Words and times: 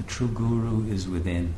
the 0.00 0.06
true 0.06 0.28
guru 0.28 0.90
is 0.90 1.06
within. 1.06 1.52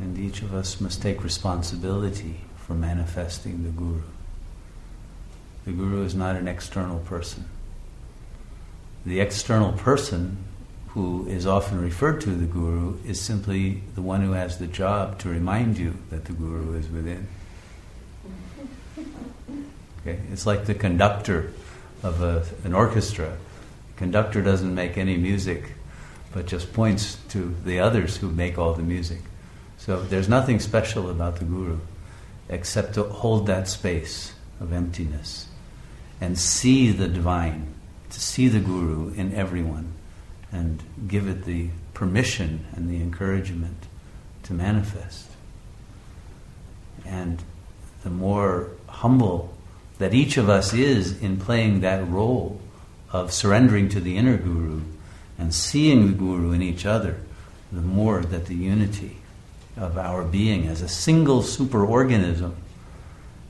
And 0.00 0.18
each 0.18 0.42
of 0.42 0.52
us 0.52 0.80
must 0.80 1.00
take 1.00 1.22
responsibility 1.22 2.40
for 2.56 2.74
manifesting 2.74 3.62
the 3.62 3.68
guru. 3.68 4.02
The 5.64 5.70
guru 5.70 6.02
is 6.02 6.16
not 6.16 6.34
an 6.34 6.48
external 6.48 6.98
person. 6.98 7.44
The 9.06 9.20
external 9.20 9.72
person 9.72 10.38
who 10.88 11.24
is 11.28 11.46
often 11.46 11.80
referred 11.80 12.20
to 12.22 12.30
the 12.30 12.46
guru 12.46 12.98
is 13.06 13.20
simply 13.20 13.82
the 13.94 14.02
one 14.02 14.22
who 14.22 14.32
has 14.32 14.58
the 14.58 14.66
job 14.66 15.20
to 15.20 15.28
remind 15.28 15.78
you 15.78 15.94
that 16.10 16.24
the 16.24 16.32
guru 16.32 16.76
is 16.76 16.88
within. 16.88 17.28
Okay? 20.00 20.18
It's 20.32 20.46
like 20.46 20.66
the 20.66 20.74
conductor 20.74 21.52
of 22.02 22.22
a, 22.22 22.44
an 22.64 22.74
orchestra. 22.74 23.36
The 23.92 23.98
conductor 23.98 24.42
doesn't 24.42 24.74
make 24.74 24.98
any 24.98 25.16
music, 25.16 25.74
but 26.32 26.46
just 26.46 26.72
points 26.72 27.16
to 27.28 27.54
the 27.64 27.78
others 27.78 28.16
who 28.16 28.30
make 28.30 28.58
all 28.58 28.74
the 28.74 28.82
music. 28.82 29.20
So 29.78 30.02
there's 30.02 30.28
nothing 30.28 30.60
special 30.60 31.10
about 31.10 31.36
the 31.36 31.44
guru 31.44 31.78
except 32.48 32.94
to 32.94 33.04
hold 33.04 33.46
that 33.46 33.68
space 33.68 34.32
of 34.60 34.72
emptiness 34.72 35.46
and 36.20 36.38
see 36.38 36.90
the 36.92 37.08
divine, 37.08 37.74
to 38.10 38.20
see 38.20 38.48
the 38.48 38.60
guru 38.60 39.12
in 39.14 39.34
everyone 39.34 39.92
and 40.52 40.82
give 41.08 41.26
it 41.26 41.44
the 41.44 41.68
permission 41.94 42.64
and 42.76 42.88
the 42.88 42.96
encouragement 42.96 43.86
to 44.44 44.52
manifest. 44.52 45.28
And 47.04 47.42
the 48.02 48.10
more 48.10 48.70
humble 48.86 49.54
that 49.98 50.14
each 50.14 50.36
of 50.36 50.48
us 50.48 50.72
is 50.72 51.20
in 51.20 51.38
playing 51.38 51.80
that 51.80 52.08
role 52.08 52.60
of 53.10 53.32
surrendering 53.32 53.88
to 53.90 54.00
the 54.00 54.16
inner 54.16 54.36
guru 54.36 54.82
and 55.38 55.54
seeing 55.54 56.06
the 56.06 56.12
guru 56.12 56.52
in 56.52 56.62
each 56.62 56.86
other, 56.86 57.20
the 57.70 57.80
more 57.80 58.22
that 58.22 58.46
the 58.46 58.54
unity 58.54 59.18
of 59.76 59.96
our 59.96 60.22
being 60.24 60.66
as 60.66 60.82
a 60.82 60.88
single 60.88 61.42
superorganism 61.42 62.54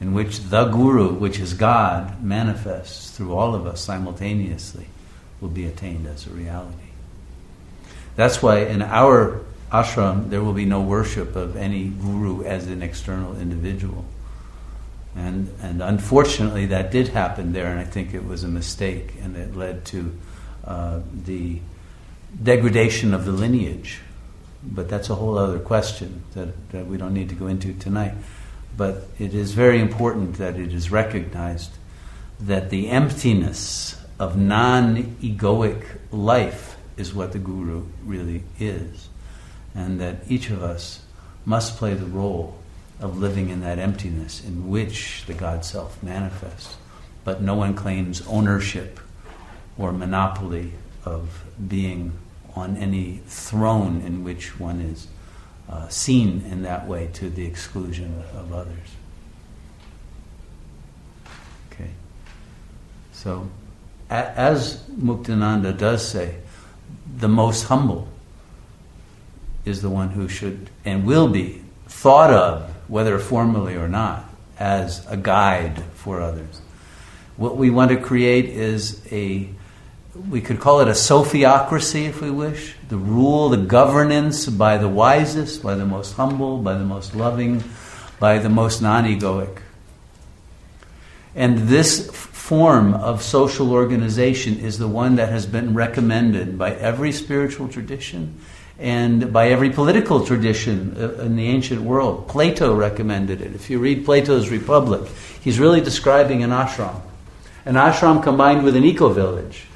in 0.00 0.14
which 0.14 0.40
the 0.40 0.64
guru, 0.66 1.14
which 1.14 1.38
is 1.38 1.54
God, 1.54 2.22
manifests 2.22 3.10
through 3.10 3.34
all 3.34 3.54
of 3.54 3.66
us 3.66 3.80
simultaneously, 3.80 4.86
will 5.40 5.48
be 5.48 5.64
attained 5.64 6.06
as 6.06 6.26
a 6.26 6.30
reality. 6.30 6.76
That's 8.16 8.42
why 8.42 8.60
in 8.60 8.82
our 8.82 9.42
ashram 9.70 10.28
there 10.28 10.42
will 10.42 10.52
be 10.52 10.64
no 10.64 10.80
worship 10.80 11.34
of 11.36 11.56
any 11.56 11.84
guru 11.84 12.44
as 12.44 12.66
an 12.66 12.82
external 12.82 13.36
individual. 13.36 14.04
And, 15.14 15.54
and 15.62 15.82
unfortunately, 15.82 16.66
that 16.66 16.90
did 16.90 17.08
happen 17.08 17.52
there, 17.52 17.66
and 17.66 17.78
I 17.78 17.84
think 17.84 18.14
it 18.14 18.24
was 18.24 18.44
a 18.44 18.48
mistake, 18.48 19.14
and 19.22 19.36
it 19.36 19.54
led 19.54 19.84
to 19.86 20.18
uh, 20.64 21.00
the 21.24 21.60
degradation 22.40 23.14
of 23.14 23.24
the 23.24 23.32
lineage. 23.32 24.00
But 24.62 24.88
that's 24.88 25.10
a 25.10 25.14
whole 25.16 25.38
other 25.38 25.58
question 25.58 26.22
that, 26.34 26.70
that 26.70 26.86
we 26.86 26.96
don't 26.96 27.14
need 27.14 27.28
to 27.30 27.34
go 27.34 27.48
into 27.48 27.72
tonight. 27.74 28.14
But 28.76 29.08
it 29.18 29.34
is 29.34 29.52
very 29.52 29.80
important 29.80 30.38
that 30.38 30.56
it 30.56 30.72
is 30.72 30.90
recognized 30.90 31.72
that 32.40 32.70
the 32.70 32.88
emptiness 32.88 34.00
of 34.18 34.36
non 34.36 35.16
egoic 35.20 35.84
life 36.10 36.76
is 36.96 37.14
what 37.14 37.32
the 37.32 37.38
guru 37.38 37.84
really 38.04 38.44
is, 38.58 39.08
and 39.74 40.00
that 40.00 40.16
each 40.28 40.50
of 40.50 40.62
us 40.62 41.02
must 41.44 41.76
play 41.76 41.94
the 41.94 42.06
role 42.06 42.58
of 43.00 43.18
living 43.18 43.50
in 43.50 43.60
that 43.60 43.78
emptiness 43.78 44.44
in 44.44 44.68
which 44.68 45.24
the 45.26 45.34
God 45.34 45.64
self 45.64 46.02
manifests. 46.02 46.76
But 47.24 47.42
no 47.42 47.54
one 47.54 47.74
claims 47.74 48.22
ownership 48.26 49.00
or 49.76 49.92
monopoly 49.92 50.72
of 51.04 51.44
being 51.68 52.12
on 52.54 52.76
any 52.76 53.20
throne 53.26 54.02
in 54.02 54.24
which 54.24 54.58
one 54.58 54.80
is 54.80 55.06
uh, 55.68 55.88
seen 55.88 56.44
in 56.50 56.62
that 56.62 56.86
way 56.86 57.08
to 57.14 57.30
the 57.30 57.46
exclusion 57.46 58.22
of 58.34 58.52
others. 58.52 58.88
Okay. 61.72 61.90
So, 63.12 63.48
a- 64.10 64.38
as 64.38 64.82
Muktananda 64.90 65.76
does 65.76 66.06
say, 66.06 66.36
the 67.16 67.28
most 67.28 67.64
humble 67.64 68.08
is 69.64 69.80
the 69.80 69.90
one 69.90 70.10
who 70.10 70.28
should 70.28 70.68
and 70.84 71.06
will 71.06 71.28
be 71.28 71.62
thought 71.86 72.30
of 72.30 72.68
whether 72.88 73.18
formally 73.18 73.76
or 73.76 73.88
not, 73.88 74.28
as 74.58 75.06
a 75.08 75.16
guide 75.16 75.82
for 75.94 76.20
others. 76.20 76.60
What 77.36 77.56
we 77.56 77.70
want 77.70 77.90
to 77.90 77.96
create 77.96 78.46
is 78.46 79.04
a, 79.10 79.48
we 80.14 80.40
could 80.40 80.60
call 80.60 80.80
it 80.80 80.88
a 80.88 80.92
sophiocracy 80.92 82.06
if 82.06 82.20
we 82.20 82.30
wish, 82.30 82.74
the 82.88 82.96
rule, 82.96 83.48
the 83.48 83.56
governance 83.56 84.46
by 84.46 84.76
the 84.76 84.88
wisest, 84.88 85.62
by 85.62 85.74
the 85.74 85.86
most 85.86 86.14
humble, 86.14 86.58
by 86.58 86.74
the 86.74 86.84
most 86.84 87.14
loving, 87.14 87.64
by 88.20 88.38
the 88.38 88.50
most 88.50 88.82
non 88.82 89.04
egoic. 89.04 89.58
And 91.34 91.60
this 91.60 92.10
form 92.10 92.92
of 92.92 93.22
social 93.22 93.72
organization 93.72 94.58
is 94.58 94.78
the 94.78 94.88
one 94.88 95.16
that 95.16 95.30
has 95.30 95.46
been 95.46 95.72
recommended 95.72 96.58
by 96.58 96.74
every 96.74 97.12
spiritual 97.12 97.68
tradition 97.68 98.38
and 98.78 99.32
by 99.32 99.48
every 99.48 99.70
political 99.70 100.26
tradition 100.26 100.94
uh, 100.98 101.22
in 101.22 101.36
the 101.36 101.46
ancient 101.46 101.80
world. 101.80 102.28
Plato 102.28 102.74
recommended 102.74 103.40
it. 103.40 103.54
If 103.54 103.70
you 103.70 103.78
read 103.78 104.04
Plato's 104.04 104.50
Republic, 104.50 105.10
he's 105.40 105.58
really 105.58 105.80
describing 105.80 106.42
an 106.42 106.50
ashram. 106.50 107.00
An 107.64 107.76
ashram 107.76 108.22
combined 108.22 108.64
with 108.64 108.76
an 108.76 108.84
eco 108.84 109.08
village. 109.08 109.66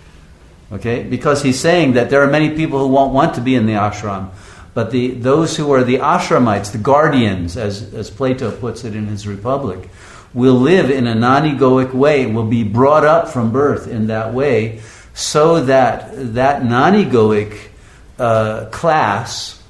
Okay? 0.72 1.02
Because 1.04 1.42
he's 1.42 1.58
saying 1.58 1.94
that 1.94 2.10
there 2.10 2.22
are 2.22 2.30
many 2.30 2.54
people 2.54 2.78
who 2.80 2.88
won't 2.88 3.12
want 3.12 3.34
to 3.34 3.40
be 3.40 3.54
in 3.54 3.66
the 3.66 3.74
ashram. 3.74 4.30
But 4.74 4.90
the, 4.90 5.12
those 5.12 5.56
who 5.56 5.72
are 5.72 5.82
the 5.82 5.98
ashramites, 5.98 6.72
the 6.72 6.78
guardians, 6.78 7.56
as, 7.56 7.94
as 7.94 8.10
Plato 8.10 8.50
puts 8.50 8.84
it 8.84 8.94
in 8.94 9.06
his 9.06 9.26
Republic, 9.26 9.88
will 10.34 10.56
live 10.56 10.90
in 10.90 11.06
a 11.06 11.14
non 11.14 11.44
egoic 11.44 11.94
way, 11.94 12.26
will 12.26 12.46
be 12.46 12.62
brought 12.62 13.04
up 13.04 13.28
from 13.28 13.52
birth 13.52 13.88
in 13.88 14.08
that 14.08 14.34
way, 14.34 14.82
so 15.14 15.64
that 15.64 16.34
that 16.34 16.62
non 16.62 16.92
egoic 16.92 17.56
uh, 18.18 18.66
class 18.66 19.62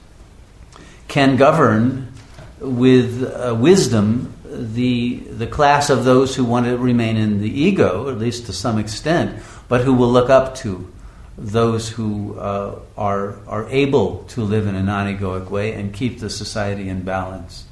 can 1.06 1.36
govern 1.36 2.12
with 2.58 3.22
uh, 3.22 3.54
wisdom 3.56 4.32
the, 4.56 5.16
the 5.16 5.46
class 5.46 5.90
of 5.90 6.04
those 6.04 6.34
who 6.36 6.44
want 6.44 6.66
to 6.66 6.76
remain 6.76 7.16
in 7.16 7.40
the 7.40 7.50
ego, 7.50 8.08
at 8.08 8.18
least 8.18 8.46
to 8.46 8.52
some 8.52 8.78
extent, 8.78 9.42
but 9.68 9.82
who 9.82 9.94
will 9.94 10.10
look 10.10 10.30
up 10.30 10.54
to 10.56 10.92
those 11.38 11.88
who 11.88 12.38
uh, 12.38 12.78
are, 12.96 13.38
are 13.46 13.68
able 13.68 14.24
to 14.24 14.42
live 14.42 14.66
in 14.66 14.74
a 14.74 14.82
non 14.82 15.14
egoic 15.14 15.50
way 15.50 15.72
and 15.74 15.92
keep 15.92 16.18
the 16.18 16.30
society 16.30 16.88
in 16.88 17.02
balance. 17.02 17.64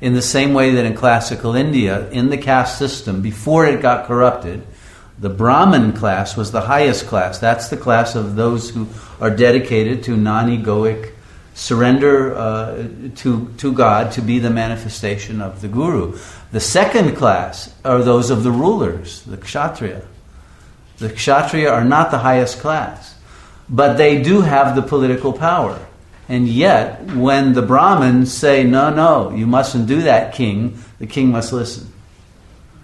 In 0.00 0.14
the 0.14 0.22
same 0.22 0.52
way 0.52 0.70
that 0.72 0.84
in 0.84 0.94
classical 0.94 1.54
India, 1.54 2.08
in 2.10 2.30
the 2.30 2.38
caste 2.38 2.78
system, 2.78 3.22
before 3.22 3.66
it 3.66 3.80
got 3.80 4.06
corrupted, 4.06 4.66
the 5.18 5.28
Brahmin 5.30 5.92
class 5.92 6.36
was 6.36 6.50
the 6.50 6.62
highest 6.62 7.06
class. 7.06 7.38
That's 7.38 7.68
the 7.68 7.76
class 7.76 8.14
of 8.14 8.34
those 8.34 8.70
who 8.70 8.88
are 9.20 9.30
dedicated 9.30 10.02
to 10.04 10.16
non 10.16 10.48
egoic 10.48 11.12
surrender 11.54 12.34
uh, 12.34 12.88
to, 13.16 13.52
to 13.58 13.72
God 13.72 14.12
to 14.12 14.22
be 14.22 14.38
the 14.38 14.50
manifestation 14.50 15.40
of 15.40 15.60
the 15.60 15.68
Guru. 15.68 16.18
The 16.50 16.60
second 16.60 17.16
class 17.16 17.74
are 17.84 18.02
those 18.02 18.30
of 18.30 18.42
the 18.42 18.50
rulers, 18.50 19.22
the 19.22 19.36
Kshatriya. 19.36 20.02
The 20.98 21.10
Kshatriya 21.10 21.70
are 21.70 21.84
not 21.84 22.10
the 22.10 22.18
highest 22.18 22.60
class, 22.60 23.16
but 23.68 23.96
they 23.96 24.22
do 24.22 24.42
have 24.42 24.74
the 24.74 24.82
political 24.82 25.32
power. 25.32 25.78
And 26.28 26.48
yet, 26.48 27.02
when 27.14 27.52
the 27.52 27.62
Brahmins 27.62 28.32
say, 28.32 28.64
no, 28.64 28.90
no, 28.90 29.30
you 29.30 29.46
mustn't 29.46 29.86
do 29.86 30.02
that, 30.02 30.34
king, 30.34 30.78
the 30.98 31.06
king 31.06 31.30
must 31.30 31.52
listen. 31.52 31.92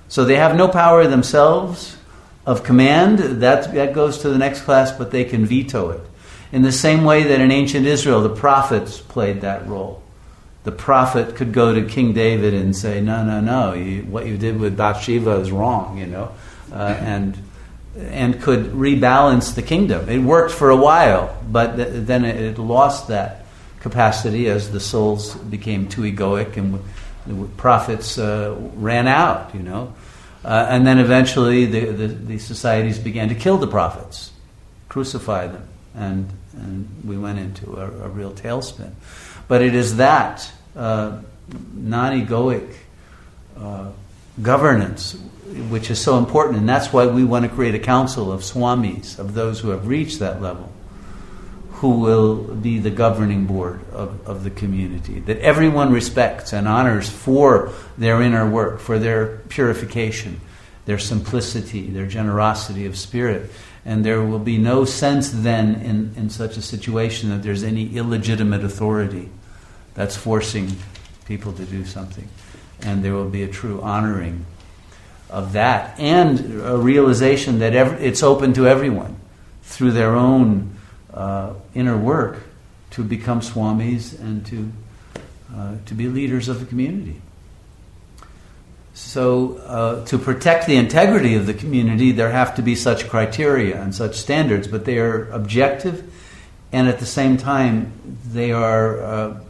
So 0.08 0.24
they 0.24 0.36
have 0.36 0.56
no 0.56 0.68
power 0.68 1.06
themselves 1.06 1.96
of 2.44 2.64
command, 2.64 3.18
that, 3.42 3.72
that 3.74 3.92
goes 3.92 4.18
to 4.18 4.30
the 4.30 4.38
next 4.38 4.62
class, 4.62 4.90
but 4.90 5.10
they 5.10 5.24
can 5.24 5.44
veto 5.44 5.90
it. 5.90 6.00
In 6.52 6.62
the 6.62 6.72
same 6.72 7.04
way 7.04 7.24
that 7.24 7.40
in 7.40 7.50
ancient 7.50 7.86
Israel, 7.86 8.22
the 8.22 8.34
prophets 8.34 9.00
played 9.00 9.42
that 9.42 9.66
role. 9.66 10.02
The 10.64 10.72
prophet 10.72 11.36
could 11.36 11.52
go 11.52 11.74
to 11.74 11.82
King 11.82 12.12
David 12.12 12.54
and 12.54 12.74
say, 12.74 13.00
No, 13.00 13.24
no, 13.24 13.40
no, 13.40 13.74
you, 13.74 14.02
what 14.02 14.26
you 14.26 14.36
did 14.36 14.58
with 14.58 14.76
Bathsheba 14.76 15.32
is 15.40 15.50
wrong, 15.50 15.98
you 15.98 16.06
know, 16.06 16.32
uh, 16.72 16.96
and, 17.00 17.38
and 17.96 18.40
could 18.42 18.66
rebalance 18.72 19.54
the 19.54 19.62
kingdom. 19.62 20.08
It 20.08 20.18
worked 20.18 20.52
for 20.52 20.70
a 20.70 20.76
while, 20.76 21.36
but 21.50 21.76
th- 21.76 21.88
then 21.92 22.24
it, 22.24 22.36
it 22.36 22.58
lost 22.58 23.08
that 23.08 23.46
capacity 23.80 24.48
as 24.48 24.70
the 24.70 24.80
souls 24.80 25.34
became 25.34 25.88
too 25.88 26.02
egoic 26.02 26.56
and 26.56 26.82
the 27.26 27.46
prophets 27.56 28.18
uh, 28.18 28.56
ran 28.74 29.06
out, 29.06 29.54
you 29.54 29.62
know. 29.62 29.94
Uh, 30.44 30.66
and 30.68 30.86
then 30.86 30.98
eventually 30.98 31.66
the, 31.66 31.86
the, 31.86 32.06
the, 32.06 32.38
societies 32.38 32.98
began 32.98 33.28
to 33.28 33.34
kill 33.34 33.58
the 33.58 33.66
prophets, 33.66 34.30
crucify 34.88 35.46
them, 35.46 35.68
and, 35.98 36.30
and 36.54 36.88
we 37.04 37.18
went 37.18 37.38
into 37.38 37.76
a, 37.76 38.06
a 38.06 38.08
real 38.08 38.32
tailspin. 38.32 38.92
But 39.48 39.62
it 39.62 39.74
is 39.74 39.96
that 39.96 40.50
uh, 40.76 41.20
non 41.74 42.12
egoic 42.26 42.74
uh, 43.56 43.90
governance 44.40 45.16
which 45.70 45.90
is 45.90 46.00
so 46.00 46.18
important, 46.18 46.58
and 46.58 46.68
that's 46.68 46.92
why 46.92 47.06
we 47.06 47.24
want 47.24 47.44
to 47.44 47.50
create 47.50 47.74
a 47.74 47.78
council 47.78 48.30
of 48.30 48.42
swamis, 48.42 49.18
of 49.18 49.34
those 49.34 49.60
who 49.60 49.70
have 49.70 49.86
reached 49.86 50.18
that 50.18 50.42
level, 50.42 50.70
who 51.72 52.00
will 52.00 52.36
be 52.36 52.78
the 52.78 52.90
governing 52.90 53.46
board 53.46 53.80
of, 53.92 54.28
of 54.28 54.44
the 54.44 54.50
community, 54.50 55.20
that 55.20 55.38
everyone 55.38 55.90
respects 55.90 56.52
and 56.52 56.68
honors 56.68 57.08
for 57.08 57.72
their 57.96 58.20
inner 58.20 58.48
work, 58.48 58.78
for 58.78 58.98
their 58.98 59.38
purification, 59.48 60.40
their 60.88 60.98
simplicity, 60.98 61.90
their 61.90 62.06
generosity 62.06 62.86
of 62.86 62.96
spirit. 62.96 63.50
And 63.84 64.02
there 64.02 64.22
will 64.22 64.38
be 64.38 64.56
no 64.56 64.86
sense 64.86 65.28
then 65.28 65.74
in, 65.82 66.14
in 66.16 66.30
such 66.30 66.56
a 66.56 66.62
situation 66.62 67.28
that 67.28 67.42
there's 67.42 67.62
any 67.62 67.94
illegitimate 67.94 68.64
authority 68.64 69.28
that's 69.92 70.16
forcing 70.16 70.74
people 71.26 71.52
to 71.52 71.66
do 71.66 71.84
something. 71.84 72.26
And 72.80 73.04
there 73.04 73.12
will 73.12 73.28
be 73.28 73.42
a 73.42 73.48
true 73.48 73.82
honoring 73.82 74.46
of 75.28 75.52
that 75.52 76.00
and 76.00 76.62
a 76.62 76.78
realization 76.78 77.58
that 77.58 77.74
it's 77.74 78.22
open 78.22 78.54
to 78.54 78.66
everyone 78.66 79.20
through 79.64 79.90
their 79.90 80.16
own 80.16 80.74
uh, 81.12 81.52
inner 81.74 81.98
work 81.98 82.38
to 82.92 83.04
become 83.04 83.42
swamis 83.42 84.18
and 84.18 84.46
to, 84.46 84.72
uh, 85.54 85.74
to 85.84 85.92
be 85.92 86.08
leaders 86.08 86.48
of 86.48 86.60
the 86.60 86.66
community. 86.66 87.20
So, 88.98 89.58
uh, 89.58 90.04
to 90.06 90.18
protect 90.18 90.66
the 90.66 90.74
integrity 90.74 91.36
of 91.36 91.46
the 91.46 91.54
community, 91.54 92.10
there 92.10 92.30
have 92.30 92.56
to 92.56 92.62
be 92.62 92.74
such 92.74 93.08
criteria 93.08 93.80
and 93.80 93.94
such 93.94 94.16
standards, 94.16 94.66
but 94.66 94.84
they 94.84 94.98
are 94.98 95.30
objective, 95.30 96.12
and 96.72 96.88
at 96.88 96.98
the 96.98 97.06
same 97.06 97.36
time, 97.36 97.92
they 98.26 98.50
are 98.50 99.00
uh, 99.00 99.40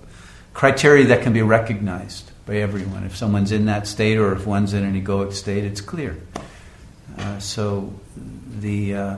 criteria 0.52 1.06
that 1.06 1.22
can 1.22 1.32
be 1.32 1.40
recognized 1.40 2.30
by 2.44 2.56
everyone. 2.56 3.04
If 3.04 3.16
someone's 3.16 3.50
in 3.50 3.64
that 3.64 3.86
state 3.86 4.18
or 4.18 4.34
if 4.34 4.46
one's 4.46 4.74
in 4.74 4.84
an 4.84 5.02
egoic 5.02 5.32
state, 5.32 5.64
it's 5.64 5.80
clear. 5.80 6.18
Uh, 7.16 7.38
so, 7.38 7.94
the 8.60 8.94
uh, 8.94 9.16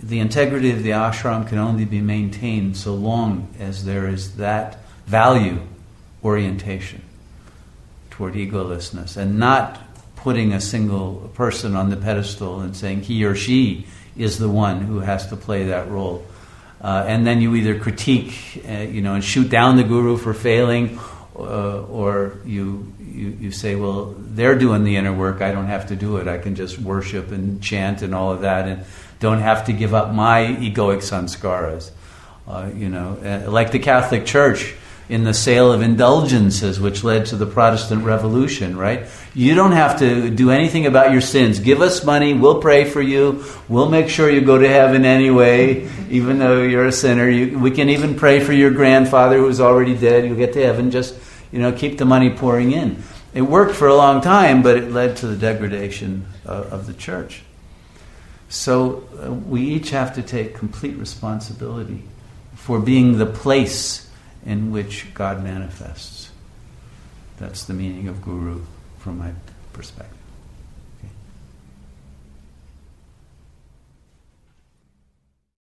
the 0.00 0.20
integrity 0.20 0.70
of 0.70 0.84
the 0.84 0.90
ashram 0.90 1.46
can 1.46 1.58
only 1.58 1.84
be 1.84 2.00
maintained 2.00 2.76
so 2.76 2.94
long 2.94 3.52
as 3.58 3.84
there 3.84 4.06
is 4.06 4.36
that 4.36 4.78
value 5.06 5.60
orientation 6.22 7.02
toward 8.20 8.34
egolessness 8.34 9.16
and 9.16 9.38
not 9.38 9.80
putting 10.16 10.52
a 10.52 10.60
single 10.60 11.30
person 11.32 11.74
on 11.74 11.88
the 11.88 11.96
pedestal 11.96 12.60
and 12.60 12.76
saying 12.76 13.00
he 13.00 13.24
or 13.24 13.34
she 13.34 13.86
is 14.14 14.38
the 14.38 14.48
one 14.48 14.82
who 14.82 15.00
has 15.00 15.28
to 15.28 15.36
play 15.36 15.64
that 15.64 15.88
role. 15.88 16.22
Uh, 16.82 17.02
and 17.08 17.26
then 17.26 17.40
you 17.40 17.54
either 17.54 17.78
critique, 17.78 18.62
uh, 18.68 18.72
you 18.72 19.00
know, 19.00 19.14
and 19.14 19.24
shoot 19.24 19.48
down 19.48 19.78
the 19.78 19.84
guru 19.84 20.18
for 20.18 20.34
failing, 20.34 20.98
uh, 21.34 21.80
or 21.84 22.36
you, 22.44 22.92
you, 23.00 23.28
you 23.40 23.50
say, 23.50 23.74
well, 23.74 24.14
they're 24.18 24.58
doing 24.58 24.84
the 24.84 24.96
inner 24.96 25.14
work, 25.14 25.40
I 25.40 25.50
don't 25.52 25.68
have 25.68 25.88
to 25.88 25.96
do 25.96 26.18
it. 26.18 26.28
I 26.28 26.36
can 26.36 26.54
just 26.54 26.78
worship 26.78 27.32
and 27.32 27.62
chant 27.62 28.02
and 28.02 28.14
all 28.14 28.32
of 28.32 28.42
that. 28.42 28.68
And 28.68 28.84
don't 29.18 29.40
have 29.40 29.64
to 29.66 29.72
give 29.72 29.94
up 29.94 30.12
my 30.12 30.42
egoic 30.42 30.98
sanskaras. 30.98 31.90
Uh, 32.46 32.68
you 32.74 32.90
know, 32.90 33.16
uh, 33.24 33.50
like 33.50 33.70
the 33.70 33.78
Catholic 33.78 34.26
Church 34.26 34.74
in 35.10 35.24
the 35.24 35.34
sale 35.34 35.72
of 35.72 35.82
indulgences, 35.82 36.78
which 36.78 37.02
led 37.02 37.26
to 37.26 37.36
the 37.36 37.44
Protestant 37.44 38.04
Revolution, 38.04 38.76
right? 38.76 39.06
You 39.34 39.56
don't 39.56 39.72
have 39.72 39.98
to 39.98 40.30
do 40.30 40.52
anything 40.52 40.86
about 40.86 41.10
your 41.10 41.20
sins. 41.20 41.58
Give 41.58 41.82
us 41.82 42.04
money, 42.04 42.32
we'll 42.32 42.60
pray 42.60 42.84
for 42.84 43.02
you, 43.02 43.44
we'll 43.68 43.88
make 43.88 44.08
sure 44.08 44.30
you 44.30 44.40
go 44.40 44.56
to 44.56 44.68
heaven 44.68 45.04
anyway, 45.04 45.90
even 46.10 46.38
though 46.38 46.62
you're 46.62 46.86
a 46.86 46.92
sinner. 46.92 47.28
You, 47.28 47.58
we 47.58 47.72
can 47.72 47.88
even 47.88 48.14
pray 48.14 48.38
for 48.38 48.52
your 48.52 48.70
grandfather 48.70 49.38
who's 49.38 49.60
already 49.60 49.96
dead. 49.96 50.24
You'll 50.24 50.36
get 50.36 50.52
to 50.52 50.64
heaven. 50.64 50.92
Just, 50.92 51.16
you 51.50 51.58
know, 51.58 51.72
keep 51.72 51.98
the 51.98 52.04
money 52.04 52.30
pouring 52.30 52.70
in. 52.70 53.02
It 53.34 53.42
worked 53.42 53.74
for 53.74 53.88
a 53.88 53.96
long 53.96 54.20
time, 54.20 54.62
but 54.62 54.76
it 54.76 54.92
led 54.92 55.16
to 55.18 55.26
the 55.26 55.36
degradation 55.36 56.24
uh, 56.46 56.66
of 56.70 56.86
the 56.86 56.94
church. 56.94 57.42
So 58.48 59.08
uh, 59.20 59.32
we 59.32 59.62
each 59.62 59.90
have 59.90 60.14
to 60.14 60.22
take 60.22 60.54
complete 60.54 60.96
responsibility 60.96 62.04
for 62.54 62.78
being 62.78 63.18
the 63.18 63.26
place 63.26 64.06
in 64.44 64.70
which 64.70 65.12
God 65.14 65.42
manifests. 65.42 66.30
That's 67.38 67.64
the 67.64 67.74
meaning 67.74 68.08
of 68.08 68.22
guru 68.22 68.62
from 68.98 69.18
my 69.18 69.32
perspective. 69.72 70.19